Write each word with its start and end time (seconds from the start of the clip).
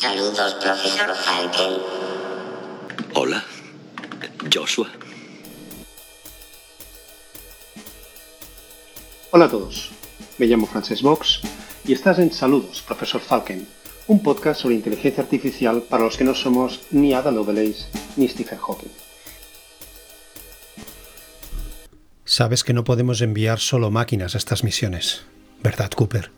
Saludos, 0.00 0.54
profesor 0.62 1.12
Falken. 1.12 1.82
Hola, 3.14 3.44
Joshua. 4.54 4.88
Hola 9.32 9.46
a 9.46 9.48
todos, 9.48 9.90
me 10.38 10.46
llamo 10.46 10.68
Frances 10.68 11.02
Box 11.02 11.40
y 11.84 11.94
estás 11.94 12.20
en 12.20 12.32
Saludos, 12.32 12.80
profesor 12.82 13.20
Falken, 13.20 13.66
un 14.06 14.22
podcast 14.22 14.60
sobre 14.60 14.76
inteligencia 14.76 15.24
artificial 15.24 15.82
para 15.82 16.04
los 16.04 16.16
que 16.16 16.22
no 16.22 16.34
somos 16.36 16.82
ni 16.92 17.12
Ada 17.12 17.32
Lovelace 17.32 17.86
ni 18.16 18.28
Stephen 18.28 18.60
Hawking. 18.60 18.92
Sabes 22.24 22.62
que 22.62 22.72
no 22.72 22.84
podemos 22.84 23.20
enviar 23.20 23.58
solo 23.58 23.90
máquinas 23.90 24.36
a 24.36 24.38
estas 24.38 24.62
misiones, 24.62 25.24
¿verdad, 25.60 25.90
Cooper? 25.90 26.30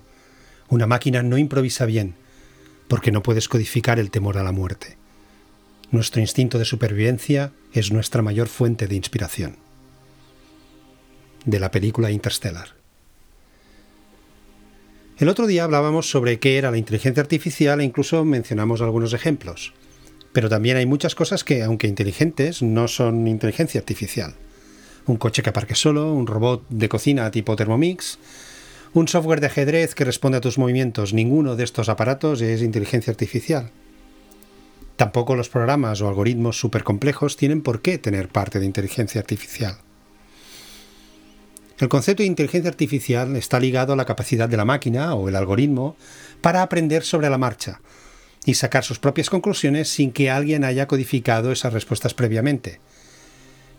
Una 0.71 0.87
máquina 0.87 1.23
no 1.23 1.37
improvisa 1.37 1.85
bien, 1.85 2.15
porque 2.91 3.12
no 3.12 3.22
puedes 3.22 3.48
codificar 3.48 4.00
el 4.00 4.11
temor 4.11 4.36
a 4.36 4.43
la 4.43 4.50
muerte. 4.50 4.98
Nuestro 5.93 6.21
instinto 6.21 6.58
de 6.58 6.64
supervivencia 6.64 7.53
es 7.72 7.93
nuestra 7.93 8.21
mayor 8.21 8.48
fuente 8.48 8.89
de 8.89 8.96
inspiración. 8.96 9.58
De 11.45 11.61
la 11.61 11.71
película 11.71 12.11
Interstellar. 12.11 12.75
El 15.18 15.29
otro 15.29 15.46
día 15.46 15.62
hablábamos 15.62 16.11
sobre 16.11 16.40
qué 16.40 16.58
era 16.58 16.72
la 16.72 16.79
inteligencia 16.79 17.22
artificial 17.22 17.81
e 17.81 17.84
incluso 17.84 18.25
mencionamos 18.25 18.81
algunos 18.81 19.12
ejemplos. 19.12 19.72
Pero 20.32 20.48
también 20.48 20.76
hay 20.76 20.86
muchas 20.86 21.14
cosas 21.14 21.45
que, 21.45 21.62
aunque 21.62 21.86
inteligentes, 21.86 22.61
no 22.61 22.89
son 22.89 23.29
inteligencia 23.29 23.79
artificial. 23.79 24.34
Un 25.07 25.17
coche 25.17 25.45
que 25.45 25.50
aparque 25.50 25.76
solo, 25.76 26.12
un 26.12 26.26
robot 26.26 26.64
de 26.68 26.89
cocina 26.89 27.31
tipo 27.31 27.54
Thermomix, 27.54 28.18
un 28.93 29.07
software 29.07 29.40
de 29.40 29.46
ajedrez 29.46 29.94
que 29.94 30.04
responde 30.04 30.39
a 30.39 30.40
tus 30.40 30.58
movimientos. 30.58 31.12
Ninguno 31.12 31.57
de 31.57 31.64
estos 31.64 31.89
aparatos 31.89 32.41
es 32.41 32.62
inteligencia 32.62 33.11
artificial. 33.11 33.70
Tampoco 34.97 35.36
los 35.36 35.48
programas 35.48 36.00
o 36.00 36.08
algoritmos 36.08 36.59
supercomplejos 36.59 37.37
tienen 37.37 37.62
por 37.62 37.81
qué 37.81 37.98
tener 37.98 38.28
parte 38.28 38.59
de 38.59 38.67
inteligencia 38.67 39.20
artificial. 39.20 39.78
El 41.78 41.89
concepto 41.89 42.23
de 42.23 42.27
inteligencia 42.27 42.69
artificial 42.69 43.34
está 43.37 43.59
ligado 43.59 43.95
a 43.95 43.97
la 43.97 44.05
capacidad 44.05 44.48
de 44.48 44.59
la 44.59 44.67
máquina 44.67 45.15
o 45.15 45.28
el 45.28 45.37
algoritmo 45.37 45.97
para 46.43 46.61
aprender 46.61 47.05
sobre 47.05 47.31
la 47.31 47.39
marcha 47.39 47.81
y 48.45 48.55
sacar 48.55 48.84
sus 48.84 48.98
propias 48.98 49.31
conclusiones 49.31 49.89
sin 49.89 50.12
que 50.12 50.31
alguien 50.31 50.65
haya 50.65 50.87
codificado 50.87 51.53
esas 51.53 51.72
respuestas 51.72 52.12
previamente. 52.12 52.81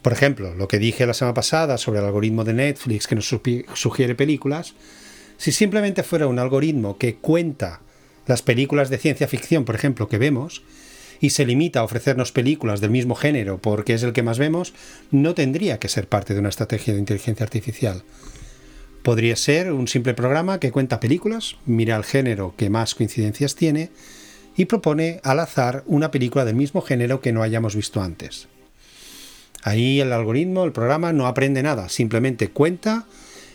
Por 0.01 0.13
ejemplo, 0.13 0.55
lo 0.55 0.67
que 0.67 0.79
dije 0.79 1.05
la 1.05 1.13
semana 1.13 1.35
pasada 1.35 1.77
sobre 1.77 1.99
el 1.99 2.05
algoritmo 2.05 2.43
de 2.43 2.53
Netflix 2.53 3.07
que 3.07 3.15
nos 3.15 3.27
sugiere 3.27 4.15
películas, 4.15 4.73
si 5.37 5.51
simplemente 5.51 6.03
fuera 6.03 6.27
un 6.27 6.39
algoritmo 6.39 6.97
que 6.97 7.15
cuenta 7.15 7.81
las 8.25 8.41
películas 8.41 8.89
de 8.89 8.97
ciencia 8.97 9.27
ficción, 9.27 9.65
por 9.65 9.75
ejemplo, 9.75 10.07
que 10.07 10.17
vemos, 10.17 10.63
y 11.19 11.31
se 11.31 11.45
limita 11.45 11.81
a 11.81 11.83
ofrecernos 11.83 12.31
películas 12.31 12.81
del 12.81 12.89
mismo 12.89 13.13
género 13.13 13.59
porque 13.59 13.93
es 13.93 14.01
el 14.01 14.11
que 14.11 14.23
más 14.23 14.39
vemos, 14.39 14.73
no 15.11 15.35
tendría 15.35 15.79
que 15.79 15.87
ser 15.87 16.07
parte 16.07 16.33
de 16.33 16.39
una 16.39 16.49
estrategia 16.49 16.93
de 16.93 16.99
inteligencia 16.99 17.43
artificial. 17.43 18.03
Podría 19.03 19.35
ser 19.35 19.71
un 19.71 19.87
simple 19.87 20.15
programa 20.15 20.59
que 20.59 20.71
cuenta 20.71 20.99
películas, 20.99 21.57
mira 21.65 21.95
el 21.95 22.03
género 22.03 22.55
que 22.57 22.71
más 22.71 22.95
coincidencias 22.95 23.55
tiene 23.55 23.91
y 24.57 24.65
propone 24.65 25.19
al 25.23 25.39
azar 25.39 25.83
una 25.85 26.09
película 26.09 26.43
del 26.43 26.55
mismo 26.55 26.81
género 26.81 27.21
que 27.21 27.31
no 27.31 27.43
hayamos 27.43 27.75
visto 27.75 28.01
antes. 28.01 28.47
Ahí 29.63 29.99
el 30.01 30.11
algoritmo, 30.11 30.63
el 30.63 30.71
programa 30.71 31.13
no 31.13 31.27
aprende 31.27 31.61
nada, 31.61 31.89
simplemente 31.89 32.49
cuenta, 32.49 33.05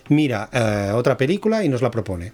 mira 0.08 0.48
eh, 0.52 0.92
otra 0.94 1.16
película 1.16 1.64
y 1.64 1.68
nos 1.68 1.82
la 1.82 1.90
propone. 1.90 2.32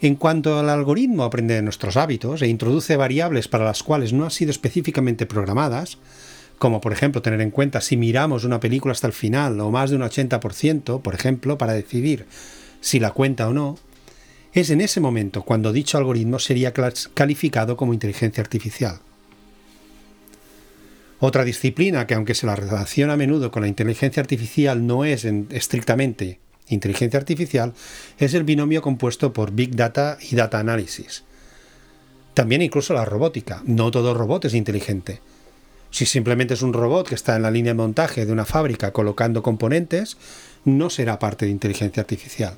En 0.00 0.16
cuanto 0.16 0.58
al 0.58 0.68
algoritmo 0.68 1.24
aprende 1.24 1.54
de 1.54 1.62
nuestros 1.62 1.96
hábitos 1.96 2.42
e 2.42 2.48
introduce 2.48 2.96
variables 2.96 3.48
para 3.48 3.64
las 3.64 3.82
cuales 3.82 4.12
no 4.12 4.24
han 4.24 4.30
sido 4.30 4.50
específicamente 4.50 5.24
programadas, 5.24 5.98
como 6.58 6.80
por 6.80 6.92
ejemplo 6.92 7.22
tener 7.22 7.40
en 7.40 7.50
cuenta 7.50 7.80
si 7.80 7.96
miramos 7.96 8.44
una 8.44 8.60
película 8.60 8.92
hasta 8.92 9.06
el 9.06 9.12
final 9.12 9.60
o 9.60 9.70
más 9.70 9.90
de 9.90 9.96
un 9.96 10.02
80%, 10.02 11.00
por 11.00 11.14
ejemplo, 11.14 11.56
para 11.56 11.72
decidir 11.72 12.26
si 12.80 13.00
la 13.00 13.12
cuenta 13.12 13.48
o 13.48 13.52
no, 13.52 13.78
es 14.52 14.70
en 14.70 14.80
ese 14.80 15.00
momento 15.00 15.42
cuando 15.42 15.72
dicho 15.72 15.98
algoritmo 15.98 16.38
sería 16.38 16.72
calificado 17.14 17.76
como 17.76 17.94
inteligencia 17.94 18.42
artificial. 18.42 19.00
Otra 21.18 21.44
disciplina 21.44 22.06
que 22.06 22.14
aunque 22.14 22.34
se 22.34 22.46
la 22.46 22.56
relaciona 22.56 23.14
a 23.14 23.16
menudo 23.16 23.50
con 23.50 23.62
la 23.62 23.68
inteligencia 23.68 24.20
artificial 24.20 24.86
no 24.86 25.04
es 25.04 25.24
estrictamente 25.24 26.40
inteligencia 26.68 27.18
artificial 27.18 27.72
es 28.18 28.34
el 28.34 28.44
binomio 28.44 28.82
compuesto 28.82 29.32
por 29.32 29.52
Big 29.52 29.76
Data 29.76 30.18
y 30.20 30.34
Data 30.36 30.58
Analysis. 30.58 31.24
También 32.34 32.62
incluso 32.62 32.92
la 32.92 33.04
robótica. 33.04 33.62
No 33.64 33.90
todo 33.90 34.14
robot 34.14 34.44
es 34.46 34.54
inteligente. 34.54 35.20
Si 35.90 36.04
simplemente 36.04 36.54
es 36.54 36.62
un 36.62 36.72
robot 36.72 37.08
que 37.08 37.14
está 37.14 37.36
en 37.36 37.42
la 37.42 37.50
línea 37.50 37.72
de 37.72 37.78
montaje 37.78 38.26
de 38.26 38.32
una 38.32 38.44
fábrica 38.44 38.92
colocando 38.92 39.42
componentes, 39.42 40.18
no 40.64 40.90
será 40.90 41.18
parte 41.18 41.46
de 41.46 41.52
inteligencia 41.52 42.00
artificial. 42.00 42.56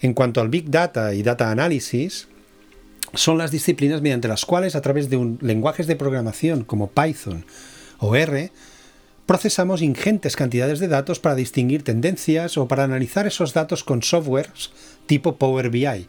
En 0.00 0.14
cuanto 0.14 0.40
al 0.40 0.48
Big 0.48 0.70
Data 0.70 1.14
y 1.14 1.22
Data 1.22 1.50
Analysis, 1.50 2.28
son 3.14 3.38
las 3.38 3.50
disciplinas 3.50 4.02
mediante 4.02 4.28
las 4.28 4.44
cuales 4.44 4.74
a 4.76 4.80
través 4.80 5.10
de 5.10 5.16
un 5.16 5.38
lenguajes 5.40 5.86
de 5.86 5.96
programación 5.96 6.64
como 6.64 6.90
Python 6.90 7.44
o 7.98 8.14
R 8.16 8.50
procesamos 9.28 9.82
ingentes 9.82 10.36
cantidades 10.36 10.78
de 10.78 10.88
datos 10.88 11.20
para 11.20 11.34
distinguir 11.34 11.82
tendencias 11.82 12.56
o 12.56 12.66
para 12.66 12.84
analizar 12.84 13.26
esos 13.26 13.52
datos 13.52 13.84
con 13.84 14.02
softwares 14.02 14.70
tipo 15.06 15.36
Power 15.36 15.68
BI, 15.68 16.06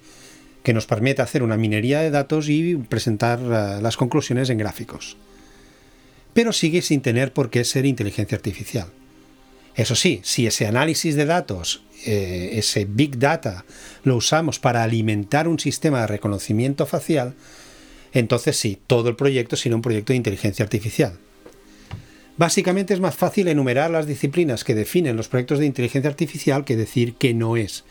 que 0.63 0.73
nos 0.73 0.85
permite 0.85 1.21
hacer 1.21 1.43
una 1.43 1.57
minería 1.57 1.99
de 1.99 2.11
datos 2.11 2.47
y 2.47 2.75
presentar 2.77 3.39
uh, 3.41 3.81
las 3.81 3.97
conclusiones 3.97 4.49
en 4.49 4.57
gráficos. 4.57 5.17
Pero 6.33 6.53
sigue 6.53 6.81
sin 6.81 7.01
tener 7.01 7.33
por 7.33 7.49
qué 7.49 7.65
ser 7.65 7.85
inteligencia 7.85 8.37
artificial. 8.37 8.87
Eso 9.75 9.95
sí, 9.95 10.21
si 10.23 10.47
ese 10.47 10.67
análisis 10.67 11.15
de 11.15 11.25
datos, 11.25 11.83
eh, 12.05 12.51
ese 12.53 12.85
big 12.85 13.17
data, 13.17 13.65
lo 14.03 14.15
usamos 14.15 14.59
para 14.59 14.83
alimentar 14.83 15.47
un 15.47 15.59
sistema 15.59 16.01
de 16.01 16.07
reconocimiento 16.07 16.85
facial, 16.85 17.35
entonces 18.11 18.57
sí, 18.57 18.77
todo 18.87 19.09
el 19.09 19.15
proyecto 19.15 19.55
será 19.55 19.75
un 19.75 19.81
proyecto 19.81 20.13
de 20.13 20.17
inteligencia 20.17 20.63
artificial. 20.63 21.17
Básicamente 22.37 22.93
es 22.93 22.99
más 22.99 23.15
fácil 23.15 23.47
enumerar 23.49 23.91
las 23.91 24.07
disciplinas 24.07 24.63
que 24.63 24.73
definen 24.73 25.17
los 25.17 25.27
proyectos 25.27 25.59
de 25.59 25.65
inteligencia 25.65 26.09
artificial 26.09 26.63
que 26.63 26.77
decir 26.77 27.15
que 27.15 27.33
no 27.33 27.57
es 27.57 27.83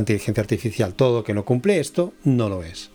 inteligencia 0.00 0.40
artificial. 0.40 0.94
Todo 0.94 1.24
que 1.24 1.34
no 1.34 1.44
cumple 1.44 1.80
esto 1.80 2.12
no 2.24 2.48
lo 2.48 2.62
es. 2.62 2.90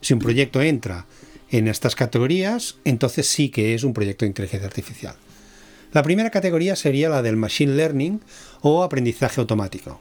Si 0.00 0.12
un 0.12 0.20
proyecto 0.20 0.60
entra 0.62 1.06
en 1.50 1.68
estas 1.68 1.94
categorías, 1.94 2.76
entonces 2.84 3.26
sí 3.26 3.48
que 3.48 3.74
es 3.74 3.84
un 3.84 3.94
proyecto 3.94 4.24
de 4.24 4.30
inteligencia 4.30 4.66
artificial. 4.66 5.16
La 5.94 6.02
primera 6.02 6.30
categoría 6.30 6.74
sería 6.74 7.08
la 7.08 7.22
del 7.22 7.36
machine 7.36 7.76
learning 7.76 8.20
o 8.62 8.82
aprendizaje 8.82 9.40
automático. 9.40 10.00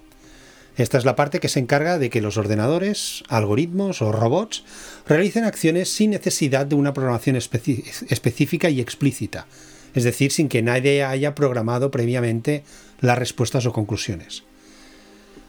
Esta 0.75 0.97
es 0.97 1.05
la 1.05 1.15
parte 1.15 1.39
que 1.39 1.49
se 1.49 1.59
encarga 1.59 1.99
de 1.99 2.09
que 2.09 2.19
los 2.19 2.35
ordenadores, 2.35 3.23
algoritmos 3.29 4.01
o 4.01 4.11
robots 4.11 4.63
realicen 5.07 5.43
acciones 5.43 5.89
sin 5.89 6.09
necesidad 6.09 6.65
de 6.65 6.73
una 6.73 6.95
programación 6.95 7.35
específica 7.35 8.71
y 8.71 8.81
explícita, 8.81 9.45
es 9.93 10.03
decir, 10.03 10.31
sin 10.31 10.49
que 10.49 10.63
nadie 10.63 11.03
haya 11.03 11.35
programado 11.35 11.91
previamente 11.91 12.63
las 12.99 13.19
respuestas 13.19 13.67
o 13.67 13.71
conclusiones. 13.71 14.43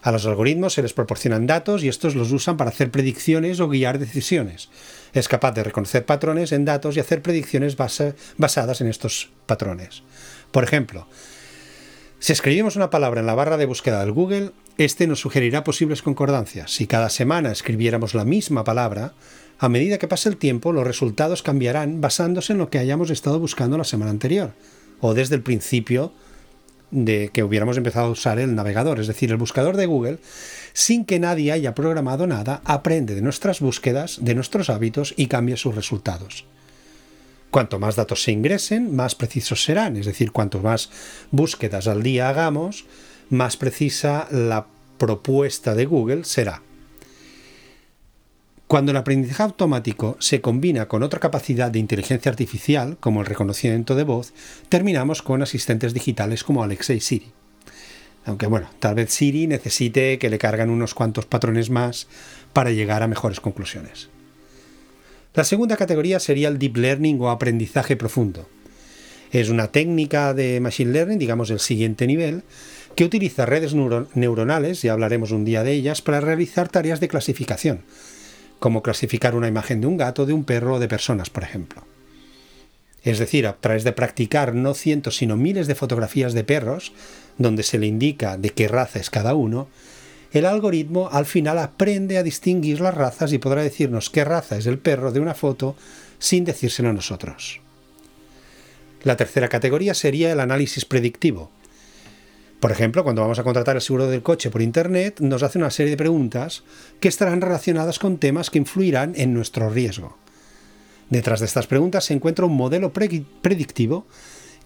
A 0.05 0.13
los 0.13 0.27
algoritmos 0.27 0.75
se 0.75 0.83
les 0.83 0.93
proporcionan 0.93 1.47
datos 1.47 1.83
y 1.83 1.89
estos 1.89 2.15
los 2.15 2.31
usan 2.31 2.59
para 2.59 2.69
hacer 2.69 2.91
predicciones 2.91 3.59
o 3.59 3.71
guiar 3.71 3.99
decisiones. 3.99 4.69
Es 5.15 5.29
capaz 5.29 5.53
de 5.53 5.65
reconocer 5.65 6.05
patrones 6.05 6.53
en 6.53 6.67
datos 6.67 6.95
y 6.95 7.01
hacer 7.01 7.23
predicciones 7.23 7.75
basadas 7.79 8.83
en 8.83 8.89
estos 8.89 9.31
patrones. 9.47 10.03
Por 10.53 10.63
ejemplo, 10.63 11.09
si 12.19 12.35
escribimos 12.35 12.77
una 12.77 12.91
palabra 12.91 13.21
en 13.21 13.27
la 13.27 13.35
barra 13.35 13.57
de 13.57 13.65
búsqueda 13.65 14.01
del 14.01 14.13
Google, 14.13 14.51
este 14.77 15.07
nos 15.07 15.21
sugerirá 15.21 15.65
posibles 15.65 16.03
concordancias. 16.03 16.71
Si 16.71 16.87
cada 16.87 17.09
semana 17.09 17.51
escribiéramos 17.51 18.13
la 18.13 18.27
misma 18.27 18.63
palabra, 18.63 19.15
a 19.59 19.71
medida 19.71 19.97
que 19.97 20.09
pase 20.09 20.29
el 20.29 20.37
tiempo, 20.37 20.75
los 20.75 20.87
resultados 20.87 21.43
cambiarán 21.43 22.03
basándose 22.03 22.53
en 22.53 22.59
lo 22.59 22.69
que 22.69 22.79
hayamos 22.79 23.09
estado 23.09 23.39
buscando 23.39 23.79
la 23.79 23.85
semana 23.85 24.11
anterior, 24.11 24.53
o 25.01 25.15
desde 25.15 25.37
el 25.37 25.43
principio 25.43 26.13
de 26.91 27.31
que 27.33 27.43
hubiéramos 27.43 27.77
empezado 27.77 28.07
a 28.07 28.11
usar 28.11 28.39
el 28.39 28.55
navegador, 28.55 29.01
es 29.01 29.07
decir, 29.07 29.31
el 29.31 29.37
buscador 29.37 29.77
de 29.77 29.87
Google, 29.87 30.19
sin 30.73 31.05
que 31.05 31.19
nadie 31.19 31.53
haya 31.53 31.75
programado 31.75 32.27
nada, 32.27 32.61
aprende 32.65 33.15
de 33.15 33.23
nuestras 33.23 33.61
búsquedas, 33.61 34.19
de 34.21 34.35
nuestros 34.35 34.71
hábitos 34.71 35.15
y 35.17 35.27
cambia 35.27 35.57
sus 35.57 35.75
resultados. 35.75 36.45
Cuanto 37.51 37.79
más 37.79 37.95
datos 37.95 38.23
se 38.23 38.33
ingresen, 38.33 38.97
más 38.97 39.15
precisos 39.15 39.63
serán, 39.63 39.97
es 39.97 40.07
decir, 40.07 40.33
cuanto 40.33 40.59
más 40.59 40.91
búsquedas 41.31 41.87
al 41.87 42.03
día 42.03 42.29
hagamos, 42.29 42.85
más 43.31 43.57
precisa 43.57 44.27
la 44.31 44.67
propuesta 44.99 45.75
de 45.75 45.87
Google 45.87 46.25
será. 46.25 46.63
Cuando 48.67 48.93
el 48.93 48.97
aprendizaje 48.97 49.43
automático 49.43 50.17
se 50.21 50.41
combina 50.41 50.89
con 50.89 51.03
otra 51.03 51.21
capacidad 51.21 51.71
de 51.71 51.79
inteligencia 51.79 52.31
artificial, 52.31 52.97
como 52.99 53.21
el 53.21 53.27
reconocimiento 53.27 53.95
de 53.95 54.05
voz, 54.05 54.33
terminamos 54.71 55.21
con 55.21 55.43
asistentes 55.43 55.93
digitales 55.93 56.45
como 56.45 56.63
Alexa 56.63 56.95
y 56.95 57.01
Siri. 57.01 57.33
Aunque 58.25 58.47
bueno, 58.47 58.71
tal 58.79 58.95
vez 58.95 59.13
Siri 59.13 59.47
necesite 59.47 60.19
que 60.19 60.31
le 60.31 60.39
cargan 60.39 60.71
unos 60.71 60.95
cuantos 60.95 61.27
patrones 61.27 61.69
más 61.69 62.09
para 62.55 62.71
llegar 62.71 63.03
a 63.03 63.09
mejores 63.09 63.39
conclusiones. 63.39 64.09
La 65.35 65.45
segunda 65.45 65.77
categoría 65.77 66.19
sería 66.19 66.49
el 66.49 66.59
deep 66.59 66.77
learning 66.77 67.21
o 67.21 67.29
aprendizaje 67.29 67.97
profundo. 67.97 68.49
Es 69.31 69.51
una 69.51 69.69
técnica 69.69 70.33
de 70.33 70.61
machine 70.61 70.93
learning, 70.93 71.19
digamos 71.19 71.51
el 71.51 71.61
siguiente 71.61 72.07
nivel, 72.07 72.45
que 72.95 73.05
utiliza 73.05 73.45
redes 73.45 73.75
neuronales, 73.75 74.81
ya 74.81 74.93
hablaremos 74.93 75.33
un 75.33 75.45
día 75.45 75.65
de 75.65 75.73
ellas, 75.73 76.01
para 76.01 76.21
realizar 76.21 76.69
tareas 76.69 77.01
de 77.01 77.09
clasificación, 77.09 77.81
como 78.65 78.83
clasificar 78.83 79.35
una 79.35 79.47
imagen 79.47 79.83
de 79.83 79.87
un 79.87 79.99
gato, 79.99 80.25
de 80.25 80.33
un 80.33 80.43
perro 80.43 80.77
o 80.77 80.79
de 80.79 80.89
personas, 80.89 81.29
por 81.29 81.43
ejemplo. 81.43 81.83
Es 83.03 83.19
decir, 83.19 83.47
a 83.47 83.57
través 83.59 83.85
de 83.85 83.93
practicar 83.93 84.55
no 84.55 84.73
cientos 84.73 85.19
sino 85.19 85.37
miles 85.37 85.67
de 85.67 85.75
fotografías 85.75 86.33
de 86.33 86.45
perros, 86.45 86.95
donde 87.37 87.63
se 87.63 87.79
le 87.79 87.87
indica 87.87 88.39
de 88.39 88.49
qué 88.49 88.67
raza 88.67 88.99
es 88.99 89.11
cada 89.11 89.35
uno, 89.35 89.69
el 90.33 90.47
algoritmo 90.47 91.11
al 91.13 91.27
final 91.27 91.59
aprende 91.59 92.17
a 92.17 92.23
distinguir 92.23 92.81
las 92.81 92.95
razas 92.95 93.35
y 93.35 93.39
podrá 93.39 93.63
decirnos 93.63 94.09
qué 94.09 94.25
raza 94.25 94.57
es 94.57 94.65
el 94.65 94.79
perro 94.79 95.13
de 95.13 95.21
una 95.21 95.35
foto 95.35 95.77
sin 96.19 96.47
decírselo 96.47 96.89
a 96.89 96.95
nosotros. 96.95 97.61
La 99.03 99.19
tercera 99.19 99.51
categoría 99.51 99.93
sería 99.93 100.33
el 100.33 100.41
análisis 100.41 100.87
predictivo. 100.87 101.51
Por 102.65 102.73
ejemplo, 102.73 103.05
cuando 103.05 103.21
vamos 103.21 103.39
a 103.39 103.43
contratar 103.43 103.77
el 103.77 103.83
seguro 103.83 104.07
del 104.07 104.23
coche 104.23 104.49
por 104.49 104.63
Internet, 104.63 105.21
nos 105.21 105.43
hace 105.43 105.59
una 105.59 105.71
serie 105.71 105.91
de 105.91 105.99
preguntas 105.99 106.65
que 106.99 107.09
estarán 107.09 107.43
relacionadas 107.43 107.99
con 107.99 108.17
temas 108.17 108.49
que 108.49 108.57
influirán 108.57 109.13
en 109.19 109.35
nuestro 109.35 109.69
riesgo. 109.69 110.17
Detrás 111.11 111.41
de 111.41 111.45
estas 111.45 111.67
preguntas 111.67 112.07
se 112.07 112.15
encuentra 112.15 112.47
un 112.47 112.57
modelo 112.57 112.91
predictivo 112.91 114.07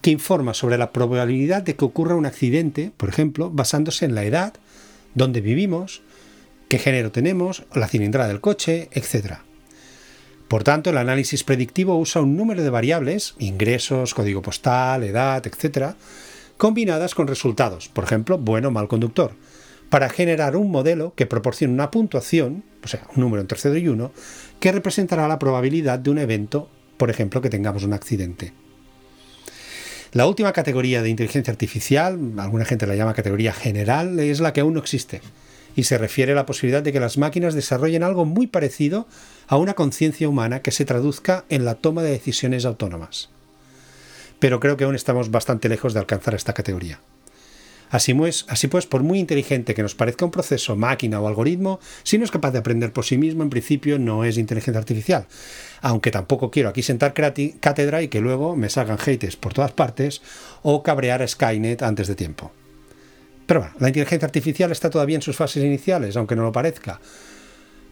que 0.01 0.13
informa 0.13 0.55
sobre 0.55 0.79
la 0.79 0.93
probabilidad 0.93 1.65
de 1.65 1.75
que 1.75 1.85
ocurra 1.85 2.15
un 2.15 2.27
accidente, 2.27 2.93
por 2.97 3.09
ejemplo, 3.09 3.51
basándose 3.51 4.05
en 4.05 4.15
la 4.15 4.23
edad, 4.23 4.55
dónde 5.15 5.41
vivimos, 5.41 6.03
qué 6.69 6.79
género 6.79 7.11
tenemos, 7.11 7.65
la 7.75 7.89
cilindrada 7.89 8.29
del 8.29 8.41
coche, 8.41 8.91
etc. 8.93 9.39
Por 10.47 10.63
tanto, 10.63 10.91
el 10.91 10.99
análisis 10.99 11.43
predictivo 11.43 11.99
usa 11.99 12.23
un 12.23 12.37
número 12.37 12.63
de 12.63 12.71
variables, 12.71 13.35
ingresos, 13.41 14.15
código 14.15 14.41
postal, 14.41 15.03
edad, 15.03 15.45
etc., 15.45 15.97
combinadas 16.59 17.15
con 17.15 17.27
resultados, 17.27 17.89
por 17.89 18.05
ejemplo, 18.05 18.37
bueno 18.37 18.69
o 18.69 18.71
mal 18.71 18.89
conductor, 18.89 19.33
para 19.89 20.11
generar 20.11 20.57
un 20.57 20.71
modelo 20.71 21.15
que 21.17 21.25
proporcione 21.25 21.73
una 21.73 21.91
puntuación, 21.91 22.65
o 22.85 22.89
sea, 22.89 23.07
un 23.15 23.23
número 23.23 23.41
entre 23.41 23.59
0 23.59 23.79
y 23.79 23.89
1, 23.89 24.13
que 24.61 24.73
representará 24.73 25.27
la 25.29 25.39
probabilidad 25.39 25.99
de 25.99 26.11
un 26.11 26.19
evento, 26.19 26.69
por 26.99 27.09
ejemplo, 27.09 27.41
que 27.41 27.49
tengamos 27.49 27.85
un 27.85 27.95
accidente. 27.95 28.53
La 30.13 30.27
última 30.27 30.53
categoría 30.53 31.03
de 31.03 31.11
inteligencia 31.11 31.51
artificial, 31.51 32.19
alguna 32.39 32.65
gente 32.65 32.87
la 32.87 32.97
llama 32.97 33.15
categoría 33.15 33.53
general, 33.53 34.19
es 34.19 34.41
la 34.41 34.53
que 34.53 34.61
aún 34.61 34.75
no 34.75 34.81
existe 34.81 35.21
y 35.77 35.85
se 35.85 35.97
refiere 35.97 36.33
a 36.33 36.35
la 36.35 36.47
posibilidad 36.47 36.83
de 36.83 36.93
que 36.93 36.99
las 36.99 37.19
máquinas 37.19 37.55
desarrollen 37.55 38.03
algo 38.03 38.25
muy 38.25 38.49
parecido 38.49 39.07
a 39.47 39.57
una 39.57 39.75
conciencia 39.75 40.29
humana 40.29 40.61
que 40.61 40.73
se 40.73 40.85
traduzca 40.85 41.45
en 41.51 41.65
la 41.65 41.77
toma 41.77 42.03
de 42.03 42.11
decisiones 42.11 42.65
autónomas. 42.65 43.31
Pero 44.39 44.61
creo 44.61 44.77
que 44.77 44.85
aún 44.85 44.95
estamos 44.95 45.31
bastante 45.31 45.69
lejos 45.69 45.95
de 45.95 46.01
alcanzar 46.01 46.35
esta 46.35 46.53
categoría. 46.53 47.01
Así 47.91 48.13
pues, 48.13 48.45
así 48.49 48.69
pues, 48.69 48.87
por 48.87 49.03
muy 49.03 49.19
inteligente 49.19 49.75
que 49.75 49.83
nos 49.83 49.95
parezca 49.95 50.25
un 50.25 50.31
proceso, 50.31 50.77
máquina 50.77 51.21
o 51.21 51.29
algoritmo, 51.29 51.81
si 52.03 52.19
no 52.19 52.25
es 52.25 52.31
capaz 52.31 52.51
de 52.51 52.59
aprender 52.59 52.93
por 52.93 53.05
sí 53.05 53.17
mismo, 53.17 53.43
en 53.43 53.51
principio 53.51 53.99
no 53.99 54.25
es 54.25 54.37
inteligencia 54.37 54.79
artificial. 54.79 55.27
Aunque 55.81 56.11
tampoco 56.11 56.51
quiero 56.51 56.69
aquí 56.69 56.83
sentar 56.83 57.15
cátedra 57.15 58.03
y 58.03 58.09
que 58.09 58.21
luego 58.21 58.57
me 58.57 58.69
salgan 58.69 58.99
haters 58.99 59.37
por 59.37 59.55
todas 59.55 59.73
partes 59.73 60.21
o 60.63 60.83
cabrear 60.83 61.23
a 61.23 61.29
Skynet 61.29 61.83
antes 61.83 62.09
de 62.09 62.15
tiempo. 62.15 62.53
Pero 63.47 63.61
bueno, 63.61 63.75
la 63.79 63.89
inteligencia 63.89 64.27
artificial 64.27 64.71
está 64.71 64.91
todavía 64.91 65.17
en 65.17 65.23
sus 65.23 65.37
fases 65.37 65.65
iniciales, 65.65 66.17
aunque 66.17 66.37
no 66.37 66.43
lo 66.43 66.53
parezca, 66.53 67.01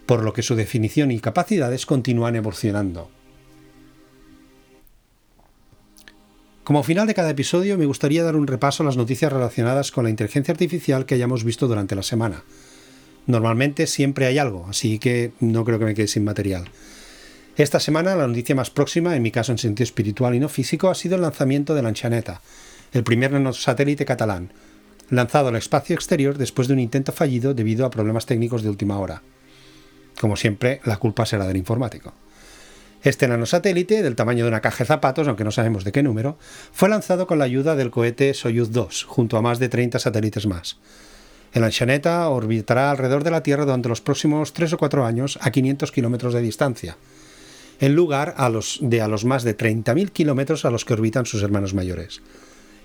por 0.05 0.23
lo 0.23 0.35
que 0.35 0.43
su 0.43 0.55
definición 0.55 1.11
y 1.11 1.21
capacidades 1.21 1.87
continúan 1.87 2.37
evolucionando. 2.37 3.11
Como 6.67 6.83
final 6.83 7.07
de 7.07 7.15
cada 7.15 7.31
episodio 7.31 7.79
me 7.79 7.87
gustaría 7.87 8.25
dar 8.25 8.35
un 8.35 8.49
repaso 8.49 8.83
a 8.83 8.87
las 8.87 8.97
noticias 8.97 9.33
relacionadas 9.33 9.93
con 9.93 10.03
la 10.03 10.11
inteligencia 10.11 10.51
artificial 10.51 11.07
que 11.07 11.15
hayamos 11.15 11.45
visto 11.45 11.69
durante 11.69 11.95
la 11.95 12.03
semana. 12.03 12.43
Normalmente 13.29 13.87
siempre 13.87 14.27
hay 14.27 14.39
algo, 14.39 14.67
así 14.69 14.99
que 14.99 15.31
no 15.39 15.65
creo 15.65 15.79
que 15.79 15.85
me 15.85 15.95
quede 15.95 16.09
sin 16.09 16.25
material. 16.25 16.65
Esta 17.57 17.79
semana 17.79 18.17
la 18.17 18.27
noticia 18.27 18.57
más 18.57 18.71
próxima, 18.71 19.15
en 19.15 19.23
mi 19.23 19.31
caso 19.31 19.53
en 19.53 19.59
sentido 19.59 19.85
espiritual 19.85 20.35
y 20.35 20.41
no 20.41 20.49
físico, 20.49 20.91
ha 20.91 20.97
sido 20.97 21.15
el 21.15 21.23
lanzamiento 21.23 21.73
de 21.73 21.83
la 21.83 21.91
Anchaneta, 21.91 22.41
el 22.93 23.05
primer 23.05 23.31
nanosatélite 23.31 24.05
catalán, 24.05 24.53
lanzado 25.09 25.51
al 25.51 25.57
espacio 25.57 25.95
exterior 25.95 26.37
después 26.37 26.67
de 26.67 26.75
un 26.75 26.81
intento 26.81 27.13
fallido 27.13 27.55
debido 27.55 27.87
a 27.87 27.91
problemas 27.91 28.27
técnicos 28.27 28.65
de 28.65 28.71
última 28.71 28.99
hora. 28.99 29.23
Como 30.21 30.35
siempre, 30.35 30.81
la 30.85 30.97
culpa 30.97 31.27
será 31.27 31.47
del 31.47 31.59
informático. 31.59 32.13
Este 33.07 33.29
nanosatélite, 33.29 34.03
del 34.03 34.17
tamaño 34.17 34.43
de 34.43 34.49
una 34.49 34.61
caja 34.61 34.83
de 34.83 34.89
zapatos, 34.89 35.29
aunque 35.29 35.45
no 35.45 35.53
sabemos 35.53 35.85
de 35.85 35.93
qué 35.93 36.03
número, 36.03 36.39
fue 36.73 36.89
lanzado 36.89 37.29
con 37.29 37.39
la 37.39 37.45
ayuda 37.45 37.77
del 37.77 37.93
cohete 37.93 38.35
Soyuz 38.35 38.73
2, 38.73 39.05
junto 39.05 39.37
a 39.37 39.43
más 39.43 39.61
de 39.61 39.69
30 39.69 40.01
satélites 40.01 40.49
más. 40.49 40.79
El 41.53 41.63
Anchaneta 41.63 42.29
orbitará 42.29 42.91
alrededor 42.91 43.23
de 43.23 43.31
la 43.31 43.45
Tierra 43.45 43.65
durante 43.65 43.89
los 43.89 44.01
próximos 44.01 44.53
3 44.55 44.73
o 44.73 44.79
4 44.79 45.07
años 45.07 45.39
a 45.41 45.53
500 45.53 45.93
kilómetros 45.93 46.35
de 46.35 46.41
distancia, 46.43 46.97
en 47.79 47.95
lugar 47.95 48.35
a 48.39 48.49
los, 48.49 48.81
de 48.83 49.01
a 49.01 49.07
los 49.07 49.25
más 49.25 49.45
de 49.45 49.57
30.000 49.57 50.11
kilómetros 50.11 50.65
a 50.65 50.71
los 50.71 50.85
que 50.85 50.95
orbitan 50.95 51.27
sus 51.27 51.45
hermanos 51.45 51.75
mayores. 51.75 52.23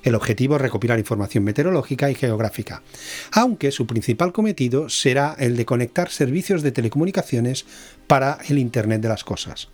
El 0.04 0.14
objetivo 0.14 0.58
es 0.58 0.62
recopilar 0.62 1.00
información 1.00 1.44
meteorológica 1.46 2.12
y 2.12 2.16
geográfica, 2.16 2.84
aunque 3.32 3.72
su 3.72 3.88
principal 3.88 4.34
cometido 4.34 4.88
será 4.88 5.36
el 5.40 5.58
de 5.58 5.66
conectar 5.66 6.12
servicios 6.12 6.62
de 6.62 6.72
telecomunicaciones 6.72 7.66
para 8.06 8.38
el 8.50 8.60
Internet 8.60 9.02
de 9.02 9.10
las 9.10 9.24
Cosas 9.24 9.70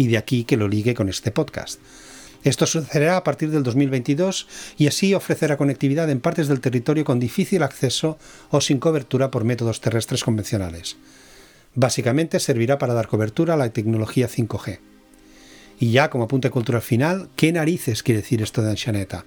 y 0.00 0.06
de 0.06 0.16
aquí 0.16 0.44
que 0.44 0.56
lo 0.56 0.66
ligue 0.66 0.94
con 0.94 1.10
este 1.10 1.30
podcast. 1.30 1.78
Esto 2.42 2.64
sucederá 2.64 3.18
a 3.18 3.22
partir 3.22 3.50
del 3.50 3.62
2022 3.62 4.48
y 4.78 4.86
así 4.86 5.12
ofrecerá 5.12 5.58
conectividad 5.58 6.08
en 6.08 6.20
partes 6.20 6.48
del 6.48 6.62
territorio 6.62 7.04
con 7.04 7.20
difícil 7.20 7.62
acceso 7.62 8.16
o 8.48 8.62
sin 8.62 8.78
cobertura 8.78 9.30
por 9.30 9.44
métodos 9.44 9.82
terrestres 9.82 10.24
convencionales. 10.24 10.96
Básicamente 11.74 12.40
servirá 12.40 12.78
para 12.78 12.94
dar 12.94 13.08
cobertura 13.08 13.52
a 13.52 13.56
la 13.58 13.68
tecnología 13.68 14.26
5G. 14.26 14.78
Y 15.80 15.92
ya 15.92 16.08
como 16.08 16.24
apunte 16.24 16.48
cultural 16.48 16.80
final, 16.80 17.28
¿qué 17.36 17.52
narices 17.52 18.02
quiere 18.02 18.22
decir 18.22 18.40
esto 18.40 18.62
de 18.62 18.70
Anchaneta? 18.70 19.26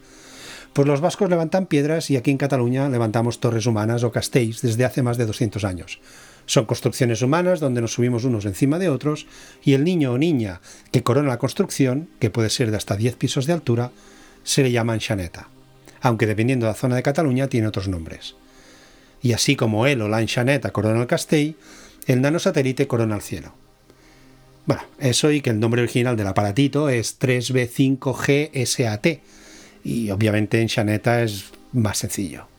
Pues 0.74 0.88
los 0.88 1.02
vascos 1.02 1.30
levantan 1.30 1.68
piedras 1.68 2.10
y 2.10 2.18
aquí 2.18 2.32
en 2.32 2.40
Cataluña 2.40 2.90
levantamos 2.90 3.40
torres 3.40 3.68
humanas 3.68 4.04
o 4.04 4.12
castells 4.12 4.64
desde 4.64 4.86
hace 4.86 5.04
más 5.04 5.18
de 5.18 5.28
200 5.28 5.64
años. 5.66 6.00
Son 6.46 6.66
construcciones 6.66 7.22
humanas 7.22 7.60
donde 7.60 7.82
nos 7.82 7.94
subimos 7.94 8.26
unos 8.26 8.46
encima 8.46 8.80
de 8.80 8.90
otros 8.90 9.28
y 9.64 9.74
el 9.74 9.84
niño 9.84 10.14
o 10.14 10.18
niña 10.18 10.62
que 10.92 11.04
corona 11.04 11.30
la 11.30 11.38
construcción, 11.38 12.10
que 12.20 12.30
puede 12.30 12.50
ser 12.50 12.72
de 12.72 12.78
hasta 12.78 12.98
10 12.98 13.16
pisos 13.16 13.46
de 13.46 13.54
altura, 13.54 13.92
se 14.44 14.64
le 14.64 14.72
llama 14.72 14.94
enchaneta, 14.94 15.48
aunque 16.02 16.28
dependiendo 16.28 16.66
de 16.66 16.72
la 16.72 16.78
zona 16.78 16.96
de 16.96 17.04
Cataluña 17.04 17.48
tiene 17.48 17.68
otros 17.68 17.88
nombres. 17.88 18.36
Y 19.22 19.32
así 19.32 19.56
como 19.56 19.88
él 19.88 20.02
o 20.02 20.10
la 20.10 20.22
enchaneta 20.22 20.72
corona 20.72 21.02
el 21.02 21.08
castell, 21.08 21.56
el 22.08 22.22
nanosatélite 22.22 22.88
corona 22.88 23.16
el 23.16 23.22
cielo. 23.22 23.54
Bueno, 24.66 24.84
eso 25.00 25.32
y 25.32 25.42
que 25.42 25.50
el 25.50 25.60
nombre 25.60 25.82
original 25.82 26.18
del 26.18 26.28
aparatito 26.28 26.90
es 26.90 27.20
3B5GSAT, 27.20 29.20
y 29.84 30.10
obviamente 30.12 30.62
enchaneta 30.62 31.24
es 31.24 31.46
más 31.74 31.98
sencillo. 31.98 32.53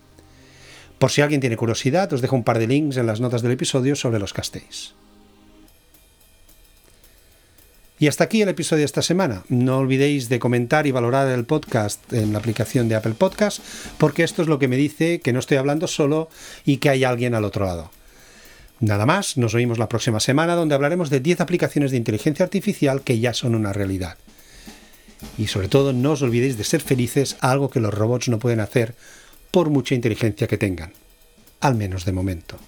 Por 1.05 1.11
si 1.11 1.21
alguien 1.21 1.43
tiene 1.43 1.59
curiosidad, 1.59 2.11
os 2.15 2.23
dejo 2.23 2.35
un 2.35 2.45
par 2.45 2.59
de 2.59 2.67
links 2.67 2.97
en 2.97 3.05
las 3.05 3.21
notas 3.21 3.43
del 3.43 3.53
episodio 3.53 3.95
sobre 3.95 4.19
los 4.19 4.33
castells. 4.33 4.95
Y 7.99 8.07
hasta 8.07 8.25
aquí 8.25 8.41
el 8.41 8.49
episodio 8.49 8.79
de 8.79 8.87
esta 8.87 9.03
semana. 9.03 9.45
No 9.51 9.77
olvidéis 9.77 10.31
de 10.31 10.39
comentar 10.39 10.87
y 10.87 10.93
valorar 10.93 11.29
el 11.29 11.45
podcast 11.45 12.11
en 12.11 12.33
la 12.33 12.39
aplicación 12.39 12.89
de 12.89 12.95
Apple 12.95 13.13
Podcast, 13.19 13.61
porque 13.99 14.25
esto 14.25 14.41
es 14.41 14.49
lo 14.49 14.59
que 14.59 14.67
me 14.67 14.79
dice 14.79 15.21
que 15.21 15.35
no 15.35 15.41
estoy 15.41 15.59
hablando 15.59 15.89
solo 15.89 16.31
y 16.65 16.79
que 16.79 16.89
hay 16.89 17.05
alguien 17.05 17.35
al 17.35 17.45
otro 17.45 17.67
lado. 17.67 17.91
Nada 18.81 19.05
más, 19.05 19.37
nos 19.37 19.53
oímos 19.53 19.77
la 19.77 19.91
próxima 19.91 20.21
semana 20.21 20.55
donde 20.55 20.75
hablaremos 20.75 21.11
de 21.11 21.21
10 21.21 21.43
aplicaciones 21.43 21.91
de 21.91 21.99
inteligencia 21.99 22.47
artificial 22.47 23.03
que 23.03 23.19
ya 23.19 23.35
son 23.35 23.55
una 23.55 23.75
realidad. 23.75 24.17
Y 25.37 25.49
sobre 25.49 25.69
todo, 25.69 25.93
no 25.93 26.13
os 26.13 26.23
olvidéis 26.23 26.57
de 26.57 26.65
ser 26.65 26.81
felices, 26.81 27.37
algo 27.41 27.69
que 27.69 27.81
los 27.81 27.93
robots 27.93 28.31
no 28.31 28.39
pueden 28.39 28.61
hacer 28.61 28.95
por 29.55 29.71
mucha 29.71 29.95
inteligencia 29.95 30.49
que 30.49 30.59
tengan, 30.59 30.93
al 31.61 31.77
menos 31.77 32.05
de 32.05 32.11
momento. 32.11 32.59